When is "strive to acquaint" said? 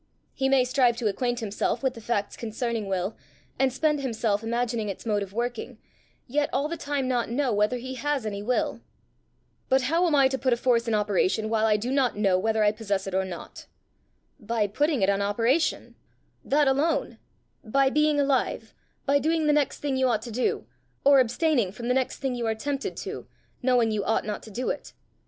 0.65-1.41